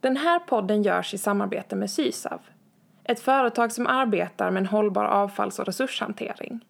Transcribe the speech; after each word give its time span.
Den 0.00 0.16
här 0.16 0.38
podden 0.38 0.82
görs 0.82 1.14
i 1.14 1.18
samarbete 1.18 1.76
med 1.76 1.90
Sysav, 1.90 2.40
ett 3.04 3.20
företag 3.20 3.72
som 3.72 3.86
arbetar 3.86 4.50
med 4.50 4.60
en 4.60 4.66
hållbar 4.66 5.04
avfalls 5.04 5.58
och 5.58 5.66
resurshantering. 5.66 6.64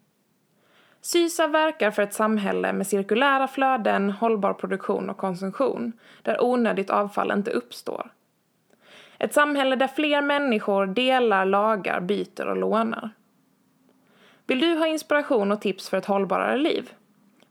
Sysav 1.00 1.50
verkar 1.50 1.90
för 1.90 2.02
ett 2.02 2.14
samhälle 2.14 2.72
med 2.72 2.86
cirkulära 2.86 3.48
flöden, 3.48 4.10
hållbar 4.10 4.52
produktion 4.54 5.10
och 5.10 5.16
konsumtion, 5.16 5.92
där 6.22 6.44
onödigt 6.44 6.90
avfall 6.90 7.32
inte 7.32 7.50
uppstår. 7.50 8.10
Ett 9.18 9.34
samhälle 9.34 9.76
där 9.76 9.88
fler 9.88 10.22
människor 10.22 10.86
delar, 10.86 11.44
lagar, 11.44 12.00
byter 12.00 12.46
och 12.46 12.56
lånar. 12.56 13.10
Vill 14.46 14.60
du 14.60 14.74
ha 14.74 14.86
inspiration 14.86 15.52
och 15.52 15.60
tips 15.60 15.88
för 15.88 15.96
ett 15.96 16.06
hållbarare 16.06 16.58
liv? 16.58 16.90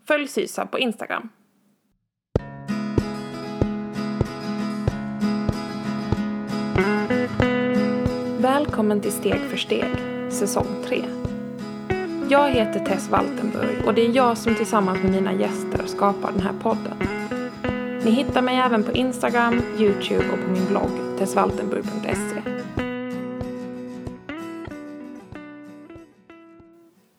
Följ 0.07 0.27
Sysav 0.27 0.65
på 0.65 0.79
Instagram. 0.79 1.29
Välkommen 8.69 9.01
till 9.01 9.11
Steg 9.11 9.41
för 9.41 9.57
steg, 9.57 9.89
säsong 10.29 10.83
3. 10.85 11.03
Jag 12.29 12.49
heter 12.49 12.85
Tess 12.85 13.09
Waltenburg 13.09 13.85
och 13.85 13.93
det 13.93 14.05
är 14.05 14.15
jag 14.15 14.37
som 14.37 14.55
tillsammans 14.55 15.03
med 15.03 15.11
mina 15.11 15.33
gäster 15.33 15.85
skapar 15.85 16.31
den 16.31 16.41
här 16.41 16.53
podden. 16.61 16.97
Ni 18.05 18.11
hittar 18.11 18.41
mig 18.41 18.57
även 18.57 18.83
på 18.83 18.91
Instagram, 18.91 19.61
Youtube 19.77 20.25
och 20.33 20.45
på 20.45 20.51
min 20.51 20.65
blogg 20.65 21.17
tessvaltenburg.se. 21.17 22.41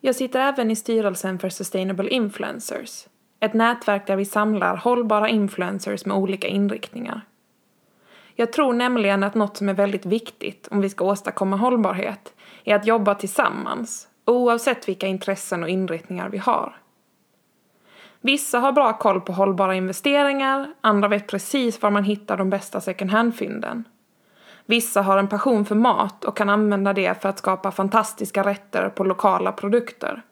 Jag 0.00 0.14
sitter 0.14 0.40
även 0.40 0.70
i 0.70 0.76
styrelsen 0.76 1.38
för 1.38 1.48
Sustainable 1.48 2.08
Influencers, 2.08 3.06
ett 3.40 3.54
nätverk 3.54 4.06
där 4.06 4.16
vi 4.16 4.24
samlar 4.24 4.76
hållbara 4.76 5.28
influencers 5.28 6.06
med 6.06 6.16
olika 6.16 6.48
inriktningar. 6.48 7.20
Jag 8.40 8.52
tror 8.52 8.72
nämligen 8.72 9.22
att 9.22 9.34
något 9.34 9.56
som 9.56 9.68
är 9.68 9.74
väldigt 9.74 10.06
viktigt 10.06 10.68
om 10.70 10.80
vi 10.80 10.88
ska 10.88 11.04
åstadkomma 11.04 11.56
hållbarhet 11.56 12.34
är 12.64 12.74
att 12.74 12.86
jobba 12.86 13.14
tillsammans, 13.14 14.08
oavsett 14.24 14.88
vilka 14.88 15.06
intressen 15.06 15.62
och 15.62 15.68
inriktningar 15.68 16.28
vi 16.28 16.38
har. 16.38 16.76
Vissa 18.20 18.58
har 18.58 18.72
bra 18.72 18.92
koll 18.92 19.20
på 19.20 19.32
hållbara 19.32 19.74
investeringar, 19.74 20.72
andra 20.80 21.08
vet 21.08 21.26
precis 21.26 21.82
var 21.82 21.90
man 21.90 22.04
hittar 22.04 22.36
de 22.36 22.50
bästa 22.50 22.80
second 22.80 23.10
hand-fynden. 23.10 23.84
Vissa 24.66 25.02
har 25.02 25.18
en 25.18 25.28
passion 25.28 25.64
för 25.64 25.74
mat 25.74 26.24
och 26.24 26.36
kan 26.36 26.48
använda 26.48 26.92
det 26.92 27.22
för 27.22 27.28
att 27.28 27.38
skapa 27.38 27.70
fantastiska 27.70 28.42
rätter 28.42 28.88
på 28.88 29.04
lokala 29.04 29.52
produkter. 29.52 30.22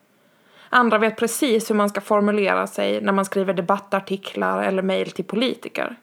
Andra 0.69 0.99
vet 0.99 1.17
precis 1.17 1.71
hur 1.71 1.75
man 1.75 1.89
ska 1.89 2.01
formulera 2.01 2.67
sig 2.67 3.01
när 3.01 3.13
man 3.13 3.25
skriver 3.25 3.55
debattartiklar 3.55 4.63
eller 4.63 4.83
mejl 4.83 5.11
till 5.11 5.25
politiker. 5.25 5.97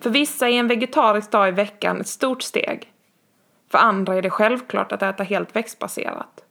För 0.00 0.10
vissa 0.10 0.48
är 0.48 0.52
en 0.52 0.68
vegetarisk 0.68 1.30
dag 1.30 1.48
i 1.48 1.50
veckan 1.50 2.00
ett 2.00 2.08
stort 2.08 2.42
steg. 2.42 2.92
För 3.70 3.78
andra 3.78 4.14
är 4.14 4.22
det 4.22 4.30
självklart 4.30 4.92
att 4.92 5.02
äta 5.02 5.22
helt 5.22 5.56
växtbaserat. 5.56 6.44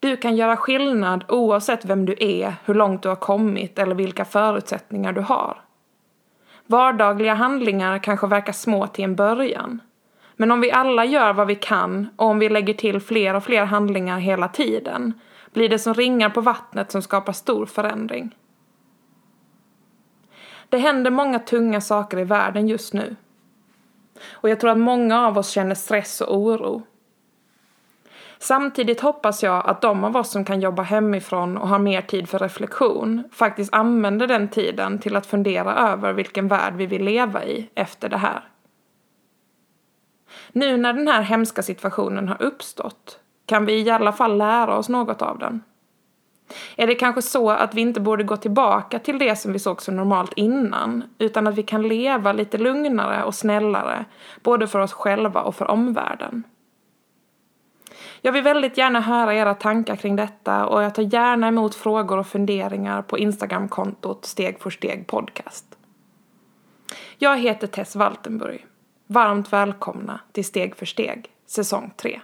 Du 0.00 0.16
kan 0.16 0.36
göra 0.36 0.56
skillnad 0.56 1.24
oavsett 1.28 1.84
vem 1.84 2.06
du 2.06 2.16
är, 2.20 2.54
hur 2.64 2.74
långt 2.74 3.02
du 3.02 3.08
har 3.08 3.16
kommit 3.16 3.78
eller 3.78 3.94
vilka 3.94 4.24
förutsättningar 4.24 5.12
du 5.12 5.20
har. 5.20 5.60
Vardagliga 6.66 7.34
handlingar 7.34 7.98
kanske 7.98 8.26
verkar 8.26 8.52
små 8.52 8.86
till 8.86 9.04
en 9.04 9.14
början. 9.14 9.80
Men 10.36 10.50
om 10.50 10.60
vi 10.60 10.72
alla 10.72 11.04
gör 11.04 11.32
vad 11.32 11.46
vi 11.46 11.54
kan 11.54 12.08
och 12.16 12.26
om 12.26 12.38
vi 12.38 12.48
lägger 12.48 12.74
till 12.74 13.00
fler 13.00 13.34
och 13.34 13.44
fler 13.44 13.64
handlingar 13.64 14.18
hela 14.18 14.48
tiden 14.48 15.12
blir 15.52 15.68
det 15.68 15.78
som 15.78 15.94
ringar 15.94 16.30
på 16.30 16.40
vattnet 16.40 16.92
som 16.92 17.02
skapar 17.02 17.32
stor 17.32 17.66
förändring. 17.66 18.34
Det 20.74 20.78
händer 20.78 21.10
många 21.10 21.38
tunga 21.38 21.80
saker 21.80 22.18
i 22.18 22.24
världen 22.24 22.68
just 22.68 22.92
nu. 22.92 23.16
Och 24.30 24.48
jag 24.48 24.60
tror 24.60 24.70
att 24.70 24.78
många 24.78 25.26
av 25.26 25.38
oss 25.38 25.50
känner 25.50 25.74
stress 25.74 26.20
och 26.20 26.36
oro. 26.36 26.82
Samtidigt 28.38 29.00
hoppas 29.00 29.42
jag 29.42 29.66
att 29.66 29.80
de 29.80 30.04
av 30.04 30.16
oss 30.16 30.30
som 30.30 30.44
kan 30.44 30.60
jobba 30.60 30.82
hemifrån 30.82 31.56
och 31.56 31.68
har 31.68 31.78
mer 31.78 32.00
tid 32.00 32.28
för 32.28 32.38
reflektion 32.38 33.24
faktiskt 33.32 33.74
använder 33.74 34.26
den 34.26 34.48
tiden 34.48 34.98
till 34.98 35.16
att 35.16 35.26
fundera 35.26 35.74
över 35.74 36.12
vilken 36.12 36.48
värld 36.48 36.74
vi 36.74 36.86
vill 36.86 37.04
leva 37.04 37.44
i 37.44 37.70
efter 37.74 38.08
det 38.08 38.18
här. 38.18 38.48
Nu 40.52 40.76
när 40.76 40.92
den 40.92 41.08
här 41.08 41.22
hemska 41.22 41.62
situationen 41.62 42.28
har 42.28 42.42
uppstått 42.42 43.20
kan 43.46 43.66
vi 43.66 43.72
i 43.80 43.90
alla 43.90 44.12
fall 44.12 44.36
lära 44.36 44.76
oss 44.76 44.88
något 44.88 45.22
av 45.22 45.38
den. 45.38 45.62
Är 46.76 46.86
det 46.86 46.94
kanske 46.94 47.22
så 47.22 47.50
att 47.50 47.74
vi 47.74 47.80
inte 47.80 48.00
borde 48.00 48.24
gå 48.24 48.36
tillbaka 48.36 48.98
till 48.98 49.18
det 49.18 49.36
som 49.36 49.52
vi 49.52 49.58
såg 49.58 49.82
så 49.82 49.92
normalt 49.92 50.32
innan, 50.36 51.04
utan 51.18 51.46
att 51.46 51.54
vi 51.54 51.62
kan 51.62 51.82
leva 51.82 52.32
lite 52.32 52.58
lugnare 52.58 53.24
och 53.24 53.34
snällare, 53.34 54.04
både 54.42 54.68
för 54.68 54.78
oss 54.78 54.92
själva 54.92 55.40
och 55.42 55.54
för 55.54 55.70
omvärlden? 55.70 56.42
Jag 58.20 58.32
vill 58.32 58.42
väldigt 58.42 58.78
gärna 58.78 59.00
höra 59.00 59.34
era 59.34 59.54
tankar 59.54 59.96
kring 59.96 60.16
detta 60.16 60.66
och 60.66 60.82
jag 60.82 60.94
tar 60.94 61.02
gärna 61.02 61.48
emot 61.48 61.74
frågor 61.74 62.18
och 62.18 62.26
funderingar 62.26 63.02
på 63.02 63.18
Instagramkontot 63.18 64.24
Steg 64.24 64.60
för 64.60 64.70
steg 64.70 65.06
podcast. 65.06 65.78
Jag 67.18 67.38
heter 67.38 67.66
Tess 67.66 67.96
Waltenburg. 67.96 68.66
Varmt 69.06 69.52
välkomna 69.52 70.20
till 70.32 70.44
Steg 70.44 70.76
för 70.76 70.86
steg, 70.86 71.28
säsong 71.46 71.90
3. 71.96 72.20